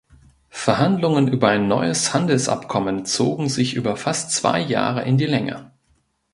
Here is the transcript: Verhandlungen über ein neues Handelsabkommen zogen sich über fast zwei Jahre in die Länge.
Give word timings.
Verhandlungen 0.49 1.27
über 1.27 1.49
ein 1.49 1.67
neues 1.67 2.11
Handelsabkommen 2.15 3.05
zogen 3.05 3.49
sich 3.49 3.75
über 3.75 3.95
fast 3.95 4.31
zwei 4.31 4.59
Jahre 4.59 5.03
in 5.03 5.19
die 5.19 5.27
Länge. 5.27 5.69